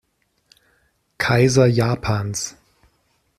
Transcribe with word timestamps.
Kaiser 1.19 1.67
Japans. 1.67 2.55